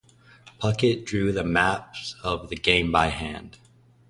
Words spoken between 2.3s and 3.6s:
the game by hand.